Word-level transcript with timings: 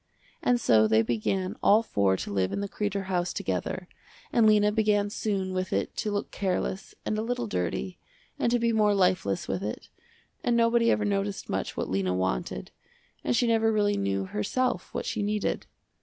And 0.41 0.59
so 0.59 0.87
they 0.87 1.03
began 1.03 1.55
all 1.61 1.83
four 1.83 2.17
to 2.17 2.33
live 2.33 2.51
in 2.51 2.59
the 2.59 2.67
Kreder 2.67 3.03
house 3.03 3.31
together, 3.31 3.87
and 4.33 4.47
Lena 4.47 4.71
began 4.71 5.11
soon 5.11 5.53
with 5.53 5.71
it 5.71 5.95
to 5.97 6.09
look 6.09 6.31
careless 6.31 6.95
and 7.05 7.19
a 7.19 7.21
little 7.21 7.45
dirty, 7.45 7.99
and 8.39 8.51
to 8.51 8.57
be 8.57 8.73
more 8.73 8.95
lifeless 8.95 9.47
with 9.47 9.61
it, 9.61 9.89
and 10.43 10.57
nobody 10.57 10.89
ever 10.89 11.05
noticed 11.05 11.49
much 11.49 11.77
what 11.77 11.87
Lena 11.91 12.15
wanted, 12.15 12.71
and 13.23 13.35
she 13.35 13.45
never 13.45 13.71
really 13.71 13.95
knew 13.95 14.25
herself 14.25 14.91
what 14.91 15.05
she 15.05 15.21
needed. 15.21 15.67